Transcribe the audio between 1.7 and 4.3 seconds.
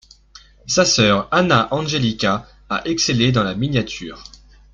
Angelica a excellé dans la miniature.